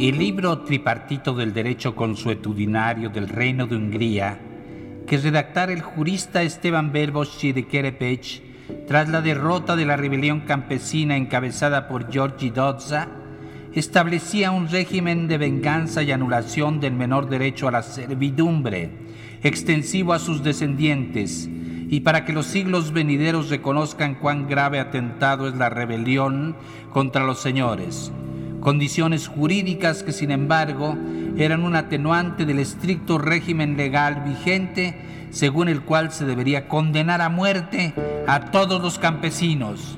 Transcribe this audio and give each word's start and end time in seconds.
El 0.00 0.16
libro 0.16 0.60
tripartito 0.60 1.34
del 1.34 1.52
derecho 1.52 1.94
consuetudinario 1.94 3.10
del 3.10 3.28
Reino 3.28 3.66
de 3.66 3.76
Hungría, 3.76 4.40
que 5.06 5.18
redactara 5.18 5.74
el 5.74 5.82
jurista 5.82 6.42
Esteban 6.42 6.90
Berboschi 6.90 7.52
de 7.52 7.66
Kerepech 7.66 8.42
tras 8.88 9.10
la 9.10 9.20
derrota 9.20 9.76
de 9.76 9.84
la 9.84 9.98
rebelión 9.98 10.40
campesina 10.40 11.18
encabezada 11.18 11.86
por 11.86 12.10
Giorgi 12.10 12.48
Dodza, 12.48 13.08
establecía 13.74 14.52
un 14.52 14.70
régimen 14.70 15.28
de 15.28 15.36
venganza 15.36 16.02
y 16.02 16.12
anulación 16.12 16.80
del 16.80 16.94
menor 16.94 17.28
derecho 17.28 17.68
a 17.68 17.72
la 17.72 17.82
servidumbre, 17.82 18.88
extensivo 19.42 20.14
a 20.14 20.18
sus 20.18 20.42
descendientes, 20.42 21.46
y 21.90 22.00
para 22.00 22.24
que 22.24 22.32
los 22.32 22.46
siglos 22.46 22.94
venideros 22.94 23.50
reconozcan 23.50 24.14
cuán 24.14 24.48
grave 24.48 24.80
atentado 24.80 25.46
es 25.46 25.56
la 25.56 25.68
rebelión 25.68 26.56
contra 26.90 27.22
los 27.22 27.38
señores. 27.38 28.10
Condiciones 28.60 29.26
jurídicas 29.26 30.02
que, 30.02 30.12
sin 30.12 30.30
embargo, 30.30 30.96
eran 31.38 31.62
un 31.62 31.76
atenuante 31.76 32.44
del 32.44 32.58
estricto 32.58 33.16
régimen 33.16 33.76
legal 33.76 34.22
vigente, 34.26 35.28
según 35.30 35.68
el 35.68 35.80
cual 35.80 36.12
se 36.12 36.26
debería 36.26 36.68
condenar 36.68 37.22
a 37.22 37.30
muerte 37.30 37.94
a 38.26 38.50
todos 38.50 38.82
los 38.82 38.98
campesinos. 38.98 39.96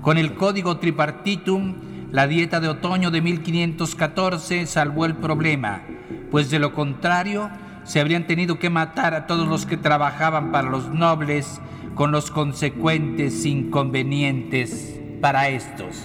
Con 0.00 0.16
el 0.16 0.34
código 0.34 0.78
tripartitum, 0.78 1.74
la 2.10 2.26
dieta 2.26 2.60
de 2.60 2.68
otoño 2.68 3.10
de 3.10 3.20
1514 3.20 4.66
salvó 4.66 5.04
el 5.04 5.14
problema, 5.14 5.82
pues 6.30 6.48
de 6.50 6.58
lo 6.58 6.72
contrario, 6.72 7.50
se 7.84 8.00
habrían 8.00 8.26
tenido 8.26 8.58
que 8.58 8.70
matar 8.70 9.12
a 9.12 9.26
todos 9.26 9.46
los 9.46 9.66
que 9.66 9.76
trabajaban 9.76 10.50
para 10.50 10.70
los 10.70 10.88
nobles 10.88 11.60
con 11.94 12.10
los 12.10 12.30
consecuentes 12.30 13.44
inconvenientes 13.44 14.98
para 15.20 15.48
estos. 15.48 16.04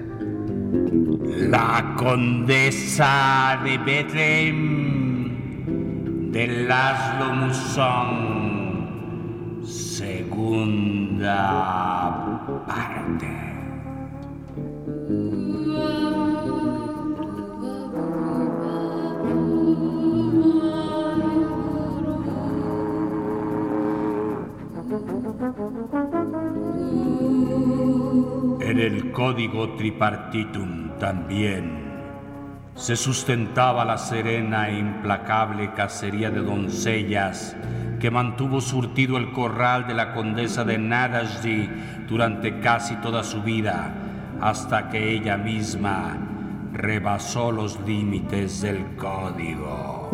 La 0.71 1.95
condesa 1.97 3.59
de 3.63 3.77
Bethlehem 3.77 4.61
de 6.31 6.47
Laszlo 6.65 7.33
Musón. 7.35 8.09
Segunda 9.65 11.35
parte. 12.65 13.41
En 28.71 28.79
el 28.79 29.11
código 29.11 29.71
tripartitum 29.71 30.97
también 30.97 31.91
se 32.73 32.95
sustentaba 32.95 33.83
la 33.83 33.97
serena 33.97 34.69
e 34.69 34.79
implacable 34.79 35.73
cacería 35.73 36.31
de 36.31 36.39
doncellas 36.39 37.53
que 37.99 38.09
mantuvo 38.09 38.61
surtido 38.61 39.17
el 39.17 39.33
corral 39.33 39.87
de 39.87 39.93
la 39.93 40.13
condesa 40.13 40.63
de 40.63 40.77
Nadasdi 40.77 41.69
durante 42.07 42.61
casi 42.61 42.95
toda 43.01 43.25
su 43.25 43.41
vida, 43.41 43.93
hasta 44.39 44.87
que 44.87 45.15
ella 45.15 45.35
misma 45.35 46.15
rebasó 46.71 47.51
los 47.51 47.77
límites 47.81 48.61
del 48.61 48.95
código. 48.95 50.11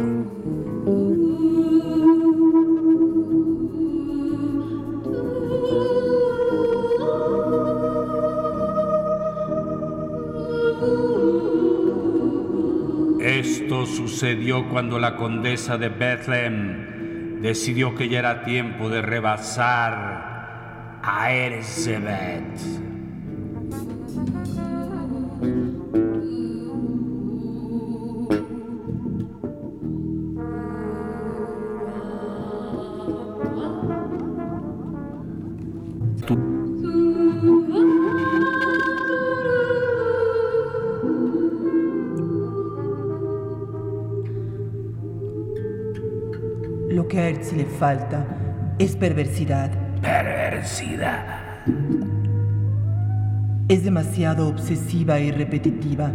Sucedió 14.18 14.68
cuando 14.68 14.98
la 14.98 15.16
condesa 15.16 15.78
de 15.78 15.90
Bethlehem 15.90 17.40
decidió 17.40 17.94
que 17.94 18.10
ya 18.10 18.18
era 18.18 18.44
tiempo 18.44 18.90
de 18.90 19.04
rebasar 19.04 20.98
a 21.04 21.32
Elizabeth. 21.32 22.87
Falta 47.78 48.26
es 48.80 48.96
perversidad. 48.96 49.72
Perversidad. 50.02 51.24
Es 53.68 53.84
demasiado 53.84 54.48
obsesiva 54.48 55.20
y 55.20 55.32
repetitiva. 55.32 56.12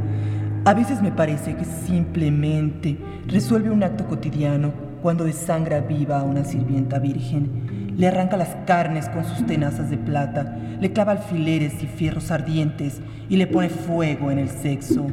A 0.65 0.75
veces 0.75 1.03
me 1.03 1.13
parece 1.13 1.55
que 1.57 1.65
simplemente 1.65 2.99
resuelve 3.27 3.71
un 3.71 3.83
acto 3.83 4.07
cotidiano 4.07 4.73
cuando 5.03 5.25
desangra 5.25 5.81
viva 5.81 6.21
a 6.21 6.25
una 6.25 6.45
sirvienta 6.45 6.99
virgen. 6.99 7.95
Le 7.97 8.09
arranca 8.09 8.37
las 8.37 8.57
carnes 8.67 9.09
con 9.09 9.25
sus 9.25 9.47
tenazas 9.47 9.91
de 9.91 9.99
plata, 9.99 10.57
le 10.81 10.93
clava 10.93 11.13
alfileres 11.13 11.83
y 11.83 11.87
fierros 11.87 12.31
ardientes 12.31 13.01
y 13.29 13.37
le 13.37 13.47
pone 13.47 13.69
fuego 13.69 14.31
en 14.31 14.39
el 14.39 14.49
sexo. 14.49 15.07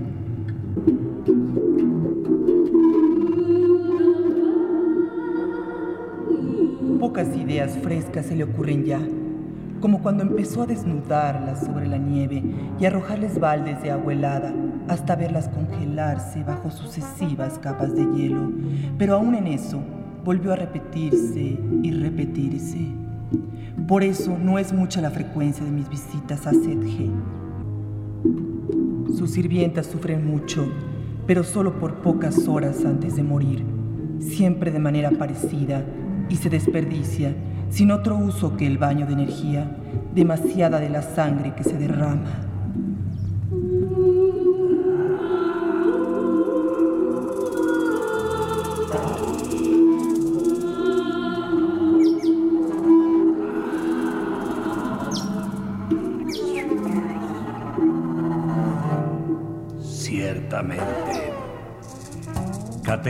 Ideas 7.27 7.77
frescas 7.83 8.27
se 8.27 8.35
le 8.35 8.45
ocurren 8.45 8.85
ya, 8.85 9.01
como 9.81 10.01
cuando 10.01 10.23
empezó 10.23 10.61
a 10.61 10.67
desnudarlas 10.67 11.65
sobre 11.65 11.85
la 11.85 11.97
nieve 11.97 12.41
y 12.79 12.85
arrojarles 12.85 13.41
baldes 13.41 13.81
de 13.81 13.91
agua 13.91 14.13
helada 14.13 14.53
hasta 14.87 15.17
verlas 15.17 15.49
congelarse 15.49 16.43
bajo 16.43 16.71
sucesivas 16.71 17.59
capas 17.59 17.93
de 17.93 18.05
hielo. 18.05 18.53
Pero 18.97 19.15
aún 19.15 19.35
en 19.35 19.47
eso 19.47 19.81
volvió 20.23 20.53
a 20.53 20.55
repetirse 20.55 21.59
y 21.83 21.91
repetirse. 21.91 22.87
Por 23.85 24.01
eso 24.05 24.37
no 24.37 24.57
es 24.57 24.71
mucha 24.71 25.01
la 25.01 25.11
frecuencia 25.11 25.65
de 25.65 25.71
mis 25.71 25.89
visitas 25.89 26.47
a 26.47 26.51
Setge. 26.51 27.11
Sus 29.13 29.31
sirvientas 29.31 29.87
sufren 29.87 30.25
mucho, 30.25 30.71
pero 31.27 31.43
solo 31.43 31.81
por 31.81 31.95
pocas 31.95 32.47
horas 32.47 32.85
antes 32.85 33.17
de 33.17 33.23
morir, 33.23 33.65
siempre 34.19 34.71
de 34.71 34.79
manera 34.79 35.11
parecida 35.11 35.83
y 36.29 36.37
se 36.37 36.49
desperdicia 36.49 37.33
sin 37.69 37.91
otro 37.91 38.17
uso 38.17 38.57
que 38.57 38.65
el 38.65 38.77
baño 38.77 39.05
de 39.05 39.13
energía, 39.13 39.69
demasiada 40.13 40.79
de 40.79 40.89
la 40.89 41.01
sangre 41.01 41.53
que 41.55 41.63
se 41.63 41.77
derrama. 41.77 42.48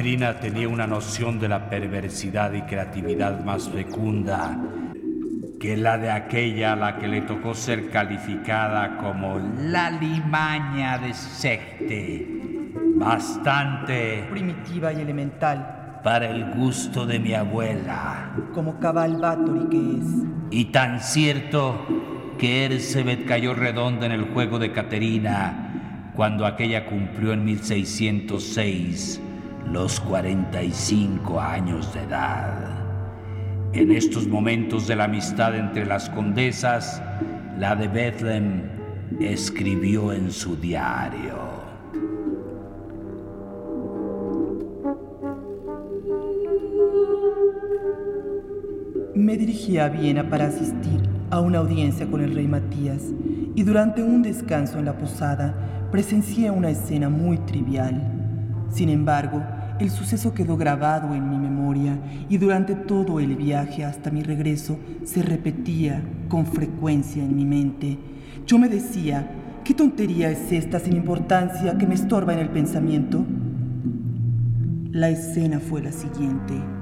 Caterina 0.09 0.39
tenía 0.39 0.67
una 0.67 0.87
noción 0.87 1.39
de 1.39 1.47
la 1.47 1.69
perversidad 1.69 2.51
y 2.53 2.63
creatividad 2.63 3.45
más 3.45 3.69
fecunda 3.69 4.57
que 5.59 5.77
la 5.77 5.99
de 5.99 6.09
aquella 6.09 6.73
a 6.73 6.75
la 6.75 6.97
que 6.97 7.07
le 7.07 7.21
tocó 7.21 7.53
ser 7.53 7.91
calificada 7.91 8.97
como 8.97 9.37
la 9.37 9.91
limaña 9.91 10.97
de 10.97 11.13
secte. 11.13 12.27
Bastante 12.95 14.25
primitiva 14.31 14.91
y 14.93 15.01
elemental, 15.01 15.99
para 16.03 16.27
el 16.27 16.55
gusto 16.55 17.05
de 17.05 17.19
mi 17.19 17.35
abuela. 17.35 18.31
como 18.55 18.79
cabal 18.79 19.17
Bathory 19.17 19.69
que 19.69 19.77
es. 19.77 20.07
Y 20.49 20.65
tan 20.71 21.01
cierto 21.01 21.85
que 22.39 22.65
Ersebet 22.65 23.27
cayó 23.27 23.53
redonda 23.53 24.07
en 24.07 24.13
el 24.13 24.23
juego 24.33 24.57
de 24.57 24.71
Caterina 24.71 26.11
cuando 26.15 26.47
aquella 26.47 26.87
cumplió 26.87 27.33
en 27.33 27.45
1606 27.45 29.21
los 29.71 29.99
45 29.99 31.39
años 31.39 31.93
de 31.93 32.01
edad. 32.01 32.79
En 33.71 33.91
estos 33.91 34.27
momentos 34.27 34.87
de 34.87 34.95
la 34.95 35.03
amistad 35.03 35.55
entre 35.55 35.85
las 35.85 36.09
condesas, 36.09 37.01
la 37.59 37.75
de 37.75 37.87
Bethlehem 37.87 38.63
escribió 39.19 40.11
en 40.11 40.31
su 40.31 40.55
diario. 40.55 41.59
Me 49.13 49.37
dirigí 49.37 49.77
a 49.77 49.89
Viena 49.89 50.29
para 50.29 50.47
asistir 50.47 51.07
a 51.29 51.41
una 51.41 51.59
audiencia 51.59 52.09
con 52.09 52.21
el 52.21 52.33
rey 52.33 52.47
Matías 52.47 53.03
y 53.53 53.61
durante 53.61 54.01
un 54.01 54.23
descanso 54.23 54.79
en 54.79 54.85
la 54.85 54.97
posada 54.97 55.53
presencié 55.91 56.49
una 56.49 56.71
escena 56.71 57.09
muy 57.09 57.37
trivial. 57.39 58.01
Sin 58.71 58.89
embargo, 58.89 59.43
el 59.79 59.89
suceso 59.89 60.33
quedó 60.33 60.57
grabado 60.57 61.15
en 61.15 61.29
mi 61.29 61.37
memoria 61.37 61.97
y 62.29 62.37
durante 62.37 62.75
todo 62.75 63.19
el 63.19 63.35
viaje 63.35 63.85
hasta 63.85 64.11
mi 64.11 64.23
regreso 64.23 64.77
se 65.03 65.21
repetía 65.21 66.01
con 66.27 66.45
frecuencia 66.45 67.23
en 67.23 67.35
mi 67.35 67.45
mente. 67.45 67.97
Yo 68.45 68.59
me 68.59 68.67
decía, 68.67 69.29
¿qué 69.63 69.73
tontería 69.73 70.29
es 70.29 70.51
esta 70.51 70.79
sin 70.79 70.95
importancia 70.95 71.77
que 71.77 71.87
me 71.87 71.95
estorba 71.95 72.33
en 72.33 72.39
el 72.39 72.49
pensamiento? 72.49 73.25
La 74.91 75.09
escena 75.09 75.59
fue 75.59 75.81
la 75.81 75.91
siguiente. 75.91 76.78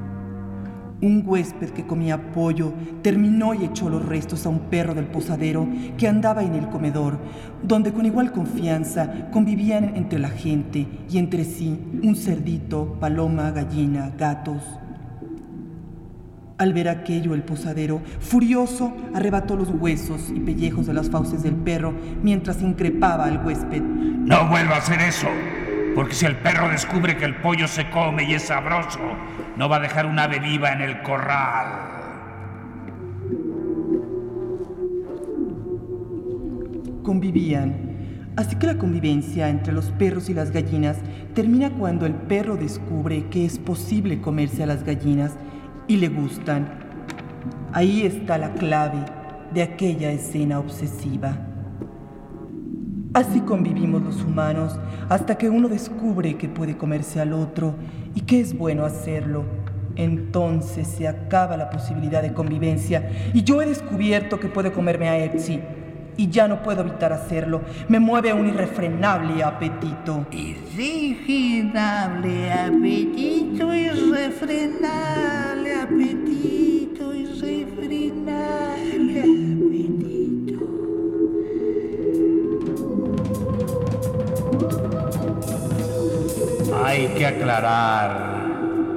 Un 1.00 1.24
huésped 1.26 1.70
que 1.70 1.86
comía 1.86 2.32
pollo 2.32 2.74
terminó 3.04 3.54
y 3.54 3.66
echó 3.66 3.88
los 3.88 4.04
restos 4.04 4.46
a 4.46 4.50
un 4.50 4.62
perro 4.62 4.96
del 4.96 5.06
posadero 5.06 5.68
que 5.96 6.08
andaba 6.08 6.42
en 6.42 6.56
el 6.56 6.70
comedor, 6.70 7.20
donde 7.62 7.94
con 7.94 8.08
igual 8.08 8.32
confianza 8.32 9.30
convivían 9.32 9.96
entre 9.96 10.18
la 10.18 10.30
gente 10.30 10.88
y 11.08 11.20
entre 11.20 11.44
sí 11.44 11.80
un 12.02 12.16
cerdito, 12.16 12.98
paloma, 13.00 13.52
gallina, 13.52 14.12
gatos. 14.18 14.64
Al 16.58 16.74
ver 16.74 16.90
aquello, 16.90 17.36
el 17.36 17.44
posadero, 17.44 18.02
furioso, 18.20 18.92
arrebató 19.14 19.56
los 19.56 19.70
huesos 19.70 20.32
y 20.34 20.40
pellejos 20.40 20.88
de 20.88 20.94
las 20.96 21.12
fauces 21.12 21.44
del 21.44 21.54
perro 21.54 21.94
mientras 22.24 22.64
increpaba 22.64 23.26
al 23.26 23.46
huésped. 23.46 23.84
No 23.84 24.50
vuelva 24.50 24.76
a 24.76 24.80
hacer 24.80 25.00
eso, 25.02 25.28
porque 25.94 26.16
si 26.16 26.26
el 26.26 26.38
perro 26.38 26.70
descubre 26.70 27.16
que 27.16 27.26
el 27.26 27.36
pollo 27.36 27.68
se 27.68 27.88
come 27.92 28.24
y 28.24 28.34
es 28.34 28.48
sabroso, 28.48 29.00
no 29.58 29.68
va 29.68 29.78
a 29.78 29.80
dejar 29.80 30.06
un 30.06 30.20
ave 30.20 30.40
viva 30.40 30.72
en 30.72 30.82
el 30.82 31.02
corral. 31.02 31.98
convivían. 37.08 38.34
Así 38.36 38.58
que 38.58 38.68
la 38.68 38.78
convivencia 38.78 39.48
entre 39.48 39.72
los 39.72 39.92
perros 39.92 40.30
y 40.30 40.34
las 40.34 40.52
gallinas 40.52 40.98
termina 41.34 41.70
cuando 41.70 42.06
el 42.06 42.14
perro 42.14 42.58
descubre 42.58 43.28
que 43.30 43.46
es 43.46 43.58
posible 43.58 44.20
comerse 44.20 44.64
a 44.64 44.68
las 44.68 44.84
gallinas 44.84 45.32
y 45.88 45.96
le 45.96 46.10
gustan. 46.10 46.68
Ahí 47.72 48.02
está 48.02 48.38
la 48.38 48.54
clave 48.56 49.06
de 49.54 49.64
aquella 49.64 50.12
escena 50.12 50.60
obsesiva. 50.60 51.47
Así 53.18 53.42
convivimos 53.42 54.02
los 54.04 54.22
humanos 54.22 54.78
hasta 55.10 55.40
que 55.40 55.50
uno 55.50 55.70
descubre 55.70 56.38
que 56.38 56.48
puede 56.48 56.78
comerse 56.78 57.20
al 57.20 57.34
otro 57.34 57.74
y 58.14 58.22
que 58.22 58.40
es 58.40 58.56
bueno 58.56 58.86
hacerlo. 58.86 59.44
Entonces 59.96 60.88
se 60.88 61.08
acaba 61.08 61.58
la 61.58 61.72
posibilidad 61.72 62.22
de 62.22 62.32
convivencia 62.32 63.10
y 63.34 63.42
yo 63.42 63.60
he 63.60 63.66
descubierto 63.66 64.40
que 64.40 64.50
puedo 64.50 64.72
comerme 64.72 65.10
a 65.10 65.18
Epsi 65.18 65.60
y 66.16 66.30
ya 66.30 66.48
no 66.48 66.62
puedo 66.62 66.82
evitar 66.82 67.12
hacerlo. 67.12 67.62
Me 67.90 68.00
mueve 68.00 68.34
un 68.34 68.50
irrefrenable 68.50 69.44
apetito. 69.44 70.28
Irrefrenable 70.32 72.54
apetito, 72.54 73.74
irrefrenable 73.74 75.74
apetito, 75.74 77.16
irrefrenable 77.16 79.22
apetito. 79.22 80.17
Hay 86.88 87.08
que 87.18 87.26
aclarar, 87.26 88.46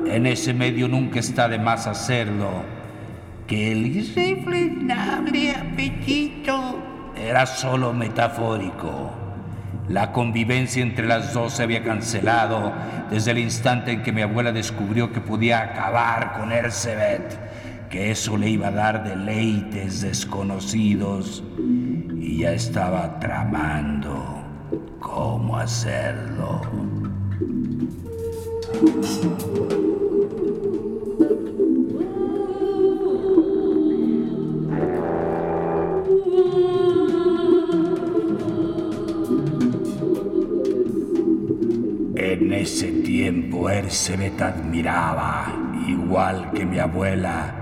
en 0.06 0.24
ese 0.24 0.54
medio 0.54 0.86
nunca 0.86 1.18
está 1.18 1.48
de 1.48 1.58
más 1.58 1.88
hacerlo, 1.88 2.62
que 3.48 3.72
el 3.72 3.84
irrefrenable 3.84 5.50
apetito 5.50 6.78
era 7.16 7.46
solo 7.46 7.92
metafórico. 7.92 9.10
La 9.88 10.12
convivencia 10.12 10.84
entre 10.84 11.08
las 11.08 11.34
dos 11.34 11.54
se 11.54 11.64
había 11.64 11.82
cancelado 11.82 12.72
desde 13.10 13.32
el 13.32 13.38
instante 13.38 13.90
en 13.90 14.04
que 14.04 14.12
mi 14.12 14.22
abuela 14.22 14.52
descubrió 14.52 15.12
que 15.12 15.20
podía 15.20 15.60
acabar 15.60 16.34
con 16.38 16.52
Ersebet, 16.52 17.88
que 17.90 18.12
eso 18.12 18.36
le 18.36 18.50
iba 18.50 18.68
a 18.68 18.70
dar 18.70 19.02
deleites 19.02 20.02
desconocidos 20.02 21.42
y 22.20 22.38
ya 22.38 22.52
estaba 22.52 23.18
tramando 23.18 24.44
cómo 25.00 25.58
hacerlo. 25.58 26.99
En 42.14 42.52
ese 42.52 42.92
tiempo 43.02 43.68
Ersebet 43.68 44.40
admiraba, 44.40 45.52
igual 45.86 46.50
que 46.52 46.64
mi 46.64 46.78
abuela, 46.78 47.54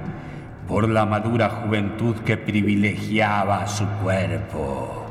por 0.69 0.89
la 0.89 1.07
madura 1.07 1.49
juventud 1.49 2.17
que 2.17 2.37
privilegiaba 2.37 3.67
su 3.67 3.87
cuerpo. 4.03 5.07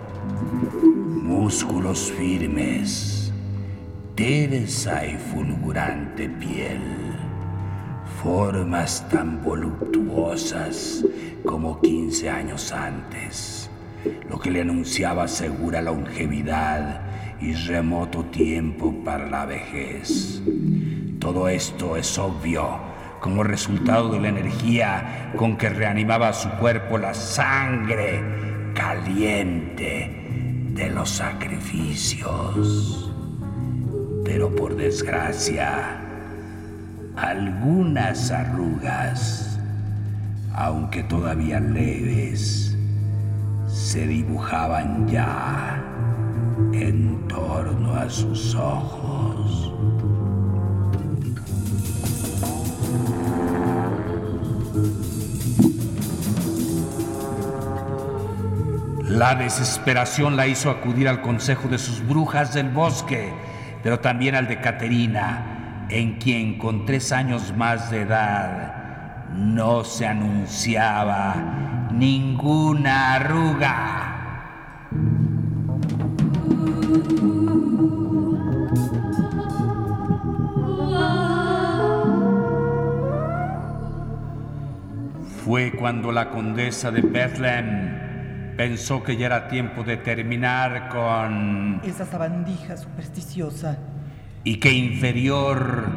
Músculos 1.23 2.11
firmes, 2.11 3.26
tersa 4.17 5.05
y 5.05 5.15
fulgurante 5.15 6.27
piel, 6.27 6.81
formas 8.23 9.07
tan 9.09 9.43
voluptuosas 9.43 11.05
como 11.45 11.79
15 11.79 12.27
años 12.27 12.71
antes, 12.71 13.69
lo 14.27 14.39
que 14.39 14.49
le 14.49 14.61
anunciaba 14.61 15.27
segura 15.27 15.83
longevidad 15.83 17.01
y 17.39 17.53
remoto 17.53 18.25
tiempo 18.25 18.91
para 19.05 19.29
la 19.29 19.45
vejez. 19.45 20.41
Todo 21.19 21.47
esto 21.47 21.95
es 21.95 22.17
obvio 22.17 22.79
como 23.19 23.43
resultado 23.43 24.09
de 24.09 24.19
la 24.19 24.29
energía 24.29 25.31
con 25.37 25.57
que 25.57 25.69
reanimaba 25.69 26.33
su 26.33 26.49
cuerpo 26.53 26.97
la 26.97 27.13
sangre 27.13 28.23
caliente 28.73 30.09
de 30.73 30.89
los 30.89 31.07
sacrificios. 31.07 33.06
Pero 34.27 34.53
por 34.53 34.75
desgracia, 34.75 36.01
algunas 37.15 38.29
arrugas, 38.29 39.57
aunque 40.53 41.01
todavía 41.03 41.61
leves, 41.61 42.75
se 43.69 44.05
dibujaban 44.05 45.07
ya 45.07 45.81
en 46.73 47.25
torno 47.29 47.95
a 47.95 48.09
sus 48.09 48.53
ojos. 48.53 49.73
La 59.07 59.35
desesperación 59.35 60.35
la 60.35 60.47
hizo 60.47 60.69
acudir 60.69 61.07
al 61.07 61.21
consejo 61.21 61.69
de 61.69 61.77
sus 61.77 62.05
brujas 62.05 62.53
del 62.53 62.67
bosque, 62.67 63.31
pero 63.87 64.01
también 64.01 64.35
al 64.35 64.49
de 64.49 64.59
Caterina, 64.59 65.85
en 65.87 66.15
quien 66.15 66.57
con 66.57 66.85
tres 66.85 67.13
años 67.13 67.53
más 67.55 67.89
de 67.89 68.01
edad 68.01 69.29
no 69.33 69.85
se 69.85 70.05
anunciaba 70.05 71.87
ninguna 71.93 73.13
arruga. 73.13 74.13
Fue 85.45 85.71
cuando 85.79 86.11
la 86.11 86.29
condesa 86.29 86.91
de 86.91 86.99
Bethlehem 87.03 87.96
pensó 88.57 89.03
que 89.03 89.15
ya 89.15 89.27
era 89.27 89.47
tiempo 89.47 89.83
de 89.83 89.97
terminar 89.97 90.89
con... 90.89 91.79
Esa 91.83 92.05
sabandija 92.05 92.75
supersticiosa. 92.75 93.77
y 94.43 94.57
que 94.57 94.71
inferior, 94.71 95.87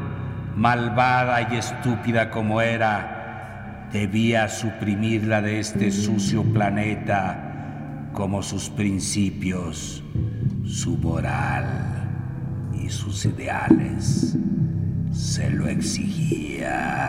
malvada 0.57 1.53
y 1.53 1.57
estúpida 1.57 2.31
como 2.31 2.61
era, 2.61 3.89
debía 3.93 4.49
suprimirla 4.49 5.41
de 5.41 5.61
este 5.61 5.91
sucio 5.91 6.43
planeta 6.45 8.11
como 8.13 8.43
sus 8.43 8.69
principios, 8.69 10.03
su 10.65 10.97
moral 10.99 12.09
y 12.75 12.89
sus 12.91 13.25
ideales 13.25 14.37
se 15.13 15.51
lo 15.51 15.67
exigían. 15.69 17.01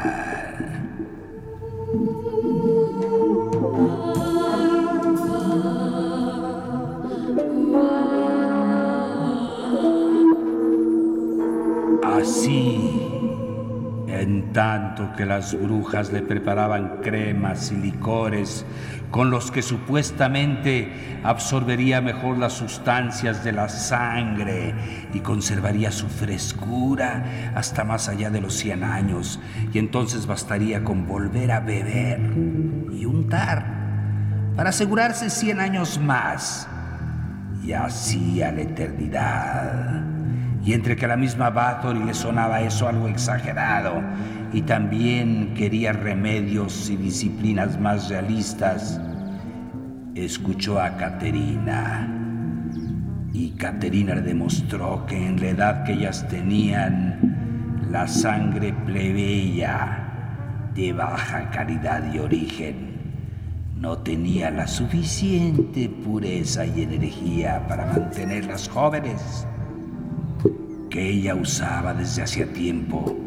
Tanto 14.53 15.13
que 15.15 15.25
las 15.25 15.60
brujas 15.60 16.12
le 16.12 16.22
preparaban 16.22 17.00
cremas 17.01 17.72
y 17.72 17.75
licores 17.75 18.65
con 19.10 19.29
los 19.29 19.51
que 19.51 19.62
supuestamente 19.62 21.20
absorbería 21.24 22.01
mejor 22.01 22.38
las 22.38 22.53
sustancias 22.53 23.43
de 23.43 23.51
la 23.51 23.67
sangre 23.70 24.74
y 25.13 25.20
conservaría 25.20 25.91
su 25.91 26.08
frescura 26.08 27.51
hasta 27.55 27.84
más 27.84 28.08
allá 28.08 28.29
de 28.29 28.41
los 28.41 28.53
100 28.55 28.84
años, 28.84 29.39
y 29.74 29.79
entonces 29.79 30.27
bastaría 30.27 30.84
con 30.84 31.08
volver 31.08 31.51
a 31.51 31.60
beber 31.60 32.20
y 32.91 33.05
untar 33.05 33.65
para 34.55 34.70
asegurarse 34.70 35.29
100 35.29 35.60
años 35.60 36.00
más, 36.00 36.67
y 37.63 37.74
así 37.74 38.41
a 38.41 38.51
la 38.51 38.62
eternidad 38.62 40.10
y 40.63 40.73
entre 40.73 40.95
que 40.95 41.05
a 41.05 41.09
la 41.09 41.17
misma 41.17 41.49
Bathory 41.49 42.03
le 42.03 42.13
sonaba 42.13 42.61
eso 42.61 42.87
algo 42.87 43.07
exagerado 43.07 44.01
y 44.53 44.61
también 44.61 45.53
quería 45.55 45.91
remedios 45.93 46.89
y 46.89 46.97
disciplinas 46.97 47.79
más 47.79 48.09
realistas, 48.09 48.99
escuchó 50.13 50.79
a 50.79 50.97
Caterina. 50.97 52.07
Y 53.33 53.51
Caterina 53.51 54.15
le 54.15 54.21
demostró 54.21 55.05
que 55.07 55.15
en 55.15 55.39
la 55.39 55.47
edad 55.47 55.83
que 55.83 55.93
ellas 55.93 56.27
tenían, 56.27 57.79
la 57.89 58.07
sangre 58.07 58.73
plebeya 58.85 60.69
de 60.75 60.93
baja 60.93 61.49
calidad 61.49 62.13
y 62.13 62.19
origen 62.19 62.91
no 63.77 63.97
tenía 63.97 64.51
la 64.51 64.67
suficiente 64.67 65.89
pureza 65.89 66.65
y 66.65 66.83
energía 66.83 67.65
para 67.67 67.87
mantenerlas 67.87 68.69
jóvenes 68.69 69.47
que 70.91 71.10
ella 71.10 71.33
usaba 71.36 71.93
desde 71.93 72.21
hacía 72.21 72.51
tiempo, 72.51 73.17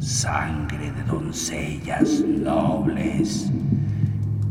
sangre 0.00 0.90
de 0.90 1.04
doncellas 1.04 2.20
nobles, 2.20 3.50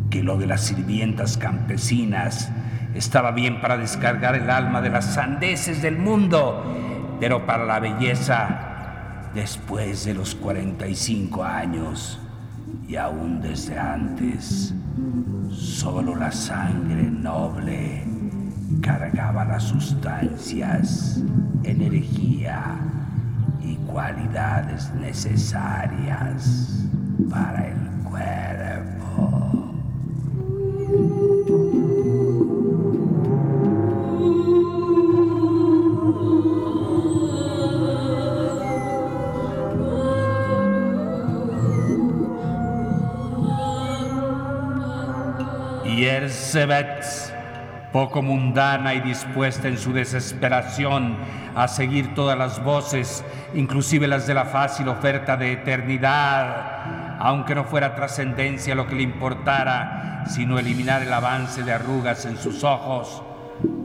que 0.10 0.24
lo 0.24 0.38
de 0.38 0.48
las 0.48 0.62
sirvientas 0.62 1.38
campesinas 1.38 2.50
estaba 2.96 3.32
bien 3.32 3.60
para 3.60 3.78
descargar 3.78 4.36
el 4.36 4.50
alma 4.50 4.82
de 4.82 4.90
las 4.90 5.14
sandeces 5.14 5.82
del 5.82 5.98
mundo, 5.98 6.64
pero 7.20 7.46
para 7.46 7.66
la 7.66 7.82
belleza, 7.82 9.30
después 9.36 10.06
de 10.06 10.14
los 10.14 10.34
45 10.34 11.44
años 11.44 12.20
y 12.88 12.96
aún 12.96 13.42
desde 13.42 13.78
antes, 13.78 14.74
solo 15.52 16.16
la 16.16 16.32
sangre 16.32 17.04
noble 17.04 18.13
cargaba 18.82 19.46
las 19.46 19.64
sustancias, 19.64 21.22
energía 21.64 22.78
y 23.62 23.76
cualidades 23.86 24.94
necesarias 24.96 26.86
para 27.30 27.68
el 27.68 28.04
cuerpo. 28.04 28.94
Poco 47.94 48.22
mundana 48.24 48.96
y 48.96 49.02
dispuesta 49.02 49.70
en 49.70 49.78
su 49.78 49.94
desesperación 49.94 51.16
a 51.56 51.68
seguir 51.68 52.16
todas 52.16 52.36
las 52.38 52.64
voces, 52.64 53.24
inclusive 53.54 54.08
las 54.08 54.26
de 54.26 54.34
la 54.34 54.46
fácil 54.46 54.88
oferta 54.90 55.38
de 55.38 55.52
eternidad, 55.54 57.20
aunque 57.20 57.54
no 57.54 57.64
fuera 57.64 57.94
trascendencia 57.96 58.74
lo 58.74 58.88
que 58.88 58.96
le 58.96 59.04
importara, 59.04 60.24
sino 60.28 60.58
eliminar 60.58 61.04
el 61.04 61.14
avance 61.14 61.62
de 61.64 61.72
arrugas 61.72 62.26
en 62.26 62.38
sus 62.38 62.64
ojos, 62.64 63.22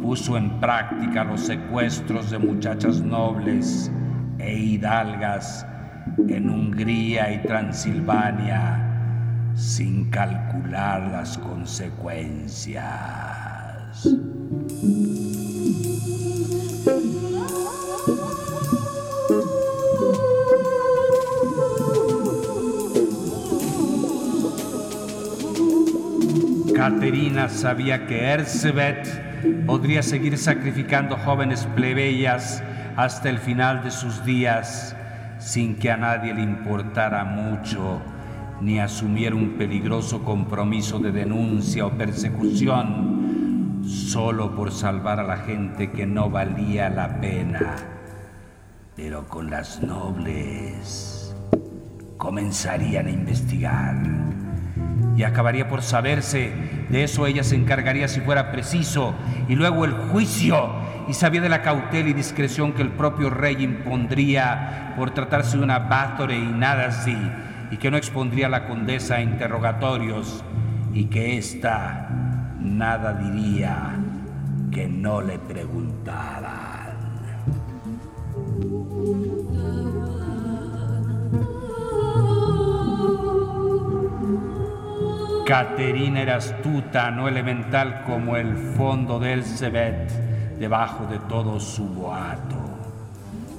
puso 0.01 0.39
en 0.39 0.59
práctica 0.59 1.25
los 1.25 1.43
secuestros 1.43 2.31
de 2.31 2.39
muchachas 2.39 3.03
nobles 3.03 3.93
e 4.39 4.55
hidalgas 4.55 5.67
en 6.29 6.49
Hungría 6.49 7.31
y 7.33 7.43
Transilvania 7.43 8.87
sin 9.55 10.09
calcular 10.09 11.11
las 11.11 11.37
consecuencias. 11.37 13.48
Caterina 26.75 27.49
sabía 27.49 28.07
que 28.07 28.23
Erzebet 28.23 29.67
podría 29.67 30.05
seguir 30.05 30.39
sacrificando 30.39 31.17
jóvenes 31.17 31.67
plebeyas 31.75 32.63
hasta 32.95 33.29
el 33.29 33.39
final 33.39 33.83
de 33.83 33.91
sus 33.91 34.25
días 34.25 34.95
sin 35.41 35.75
que 35.75 35.91
a 35.91 35.97
nadie 35.97 36.35
le 36.35 36.43
importara 36.43 37.25
mucho 37.25 38.01
ni 38.61 38.79
asumiera 38.79 39.35
un 39.35 39.59
peligroso 39.59 40.23
compromiso 40.23 41.01
de 41.01 41.11
denuncia 41.11 41.85
o 41.85 41.91
persecución 41.91 43.18
solo 43.89 44.55
por 44.55 44.71
salvar 44.71 45.19
a 45.19 45.25
la 45.25 45.39
gente 45.39 45.91
que 45.91 46.07
no 46.07 46.31
valía 46.31 46.91
la 46.91 47.21
pena. 47.21 47.77
Pero 48.95 49.27
con 49.27 49.51
las 49.51 49.83
nobles 49.83 51.35
comenzarían 52.17 53.07
a 53.07 53.11
investigar 53.11 53.97
y 55.17 55.25
acabaría 55.25 55.69
por 55.69 55.83
saberse. 55.83 56.53
De 56.91 57.03
eso 57.03 57.27
ella 57.27 57.43
se 57.43 57.57
encargaría 57.57 58.07
si 58.07 58.21
fuera 58.21 58.53
preciso. 58.53 59.15
Y 59.49 59.57
luego 59.57 59.85
el 59.85 59.93
juicio. 59.93 60.71
Y 61.09 61.15
sabía 61.15 61.41
de 61.41 61.49
la 61.49 61.63
cautela 61.63 62.11
y 62.11 62.13
discreción 62.13 62.73
que 62.73 62.83
el 62.83 62.91
propio 62.91 63.31
rey 63.31 63.57
impondría 63.61 64.95
por 64.97 65.11
tratarse 65.11 65.57
de 65.57 65.65
una 65.65 65.81
bátore 65.81 66.37
y 66.37 66.47
nada 66.47 66.87
así. 66.87 67.17
Y 67.71 67.79
que 67.79 67.91
no 67.91 67.97
expondría 67.97 68.47
a 68.47 68.51
la 68.51 68.67
condesa 68.67 69.17
a 69.17 69.23
interrogatorios. 69.23 70.45
Y 70.93 71.07
que 71.07 71.37
ésta 71.37 72.28
nada 72.77 73.13
diría 73.15 73.95
que 74.71 74.87
no 74.87 75.21
le 75.21 75.39
preguntaran. 75.39 76.79
Caterina 85.47 86.21
era 86.21 86.37
astuta, 86.37 87.11
no 87.11 87.27
elemental 87.27 88.05
como 88.05 88.37
el 88.37 88.55
fondo 88.77 89.19
del 89.19 89.45
Cebet, 89.45 90.11
debajo 90.59 91.07
de 91.07 91.19
todo 91.21 91.59
su 91.59 91.87
boato. 91.89 92.69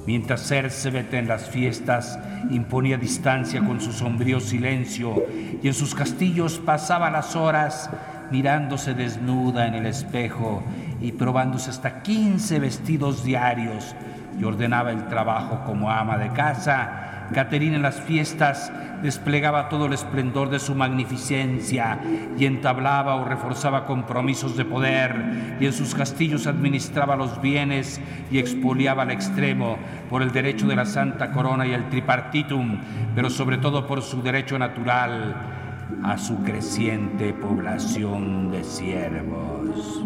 Mientras 0.06 0.46
Cersebet 0.46 1.12
en 1.14 1.26
las 1.28 1.50
fiestas 1.50 2.18
imponía 2.50 2.96
distancia 2.96 3.60
con 3.60 3.80
su 3.80 3.92
sombrío 3.92 4.40
silencio 4.40 5.14
y 5.62 5.66
en 5.66 5.74
sus 5.74 5.94
castillos 5.94 6.58
pasaba 6.64 7.10
las 7.10 7.36
horas 7.36 7.90
mirándose 8.30 8.94
desnuda 8.94 9.66
en 9.66 9.74
el 9.74 9.86
espejo 9.86 10.62
y 11.00 11.12
probándose 11.12 11.70
hasta 11.70 12.02
15 12.02 12.58
vestidos 12.58 13.24
diarios. 13.24 13.94
Y 14.38 14.44
ordenaba 14.44 14.90
el 14.90 15.06
trabajo 15.08 15.62
como 15.64 15.90
ama 15.90 16.16
de 16.16 16.30
casa, 16.30 17.10
Caterina 17.32 17.76
en 17.76 17.82
las 17.82 18.00
fiestas 18.00 18.72
desplegaba 19.02 19.68
todo 19.68 19.86
el 19.86 19.92
esplendor 19.92 20.50
de 20.50 20.58
su 20.58 20.74
magnificencia 20.74 22.00
y 22.36 22.44
entablaba 22.44 23.14
o 23.14 23.24
reforzaba 23.24 23.86
compromisos 23.86 24.56
de 24.56 24.64
poder 24.64 25.56
y 25.60 25.66
en 25.66 25.72
sus 25.72 25.94
castillos 25.94 26.48
administraba 26.48 27.14
los 27.14 27.40
bienes 27.40 28.00
y 28.32 28.38
expoliaba 28.38 29.04
al 29.04 29.12
extremo 29.12 29.78
por 30.10 30.22
el 30.22 30.32
derecho 30.32 30.66
de 30.66 30.76
la 30.76 30.86
Santa 30.86 31.30
Corona 31.30 31.66
y 31.66 31.72
el 31.72 31.88
tripartitum, 31.88 32.78
pero 33.14 33.30
sobre 33.30 33.58
todo 33.58 33.86
por 33.86 34.02
su 34.02 34.22
derecho 34.22 34.58
natural 34.58 35.59
a 36.02 36.16
su 36.18 36.36
creciente 36.42 37.32
población 37.32 38.50
de 38.50 38.64
siervos. 38.64 40.02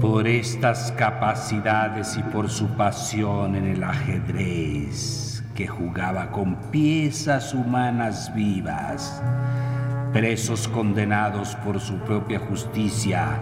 Por 0.00 0.28
estas 0.28 0.92
capacidades 0.92 2.16
y 2.16 2.22
por 2.22 2.48
su 2.48 2.68
pasión 2.76 3.56
en 3.56 3.66
el 3.66 3.82
ajedrez, 3.82 5.42
que 5.54 5.66
jugaba 5.66 6.30
con 6.30 6.56
piezas 6.70 7.54
humanas 7.54 8.34
vivas, 8.34 9.22
presos 10.14 10.68
condenados 10.68 11.56
por 11.56 11.80
su 11.80 11.98
propia 11.98 12.38
justicia, 12.38 13.36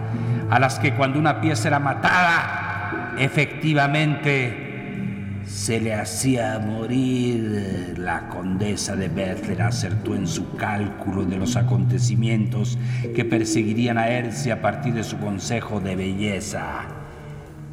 a 0.49 0.59
las 0.59 0.79
que 0.79 0.95
cuando 0.95 1.19
una 1.19 1.39
pieza 1.39 1.67
era 1.67 1.79
matada, 1.79 3.13
efectivamente 3.19 5.43
se 5.45 5.79
le 5.79 5.93
hacía 5.93 6.57
morir. 6.57 7.93
La 7.97 8.27
condesa 8.27 8.95
de 8.95 9.07
Bertler 9.07 9.61
acertó 9.61 10.15
en 10.15 10.27
su 10.27 10.55
cálculo 10.55 11.25
de 11.25 11.37
los 11.37 11.55
acontecimientos 11.55 12.77
que 13.15 13.23
perseguirían 13.23 13.99
a 13.99 14.09
Erce 14.09 14.51
a 14.51 14.61
partir 14.61 14.95
de 14.95 15.03
su 15.03 15.19
consejo 15.19 15.79
de 15.79 15.95
belleza 15.95 16.85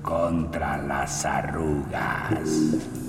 contra 0.02 0.76
las 0.76 1.24
arrugas. 1.24 2.99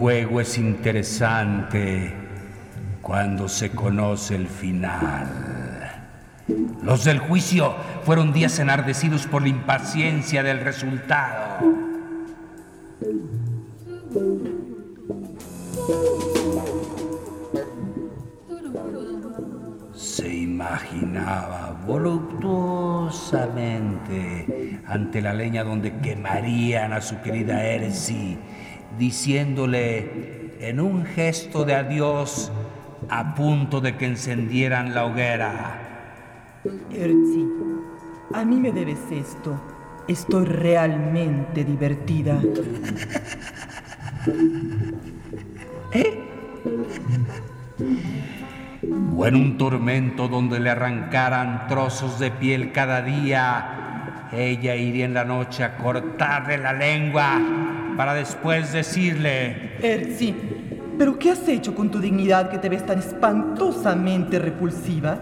Juego 0.00 0.40
es 0.40 0.56
interesante 0.56 2.10
cuando 3.02 3.50
se 3.50 3.68
conoce 3.68 4.34
el 4.34 4.46
final. 4.46 5.28
Los 6.82 7.04
del 7.04 7.18
juicio 7.18 7.74
fueron 8.06 8.32
días 8.32 8.58
enardecidos 8.60 9.26
por 9.26 9.42
la 9.42 9.48
impaciencia 9.48 10.42
del 10.42 10.60
resultado. 10.60 11.66
Se 19.92 20.34
imaginaba 20.34 21.78
voluptuosamente 21.86 24.80
ante 24.86 25.20
la 25.20 25.34
leña 25.34 25.62
donde 25.62 25.98
quemarían 25.98 26.94
a 26.94 27.02
su 27.02 27.20
querida 27.20 27.66
Ersi 27.66 28.38
diciéndole 28.98 30.58
en 30.60 30.80
un 30.80 31.04
gesto 31.04 31.64
de 31.64 31.74
adiós 31.74 32.52
a 33.08 33.34
punto 33.34 33.80
de 33.80 33.96
que 33.96 34.06
encendieran 34.06 34.94
la 34.94 35.06
hoguera. 35.06 36.60
Erzi, 36.90 37.48
a 38.34 38.44
mí 38.44 38.56
me 38.56 38.72
debes 38.72 38.98
esto. 39.10 39.58
Estoy 40.06 40.44
realmente 40.44 41.64
divertida. 41.64 42.40
¿Eh? 45.92 46.20
O 49.16 49.26
en 49.26 49.34
un 49.34 49.58
tormento 49.58 50.28
donde 50.28 50.60
le 50.60 50.70
arrancaran 50.70 51.66
trozos 51.68 52.18
de 52.18 52.30
piel 52.30 52.72
cada 52.72 53.02
día, 53.02 54.28
ella 54.32 54.76
iría 54.76 55.04
en 55.06 55.14
la 55.14 55.24
noche 55.24 55.64
a 55.64 55.76
cortarle 55.76 56.58
la 56.58 56.72
lengua 56.72 57.40
para 57.96 58.14
después 58.14 58.72
decirle... 58.72 59.76
Erzi, 59.82 60.34
¿pero 60.98 61.18
qué 61.18 61.30
has 61.30 61.46
hecho 61.48 61.74
con 61.74 61.90
tu 61.90 61.98
dignidad 61.98 62.50
que 62.50 62.58
te 62.58 62.68
ves 62.68 62.84
tan 62.84 62.98
espantosamente 62.98 64.38
repulsiva? 64.38 65.18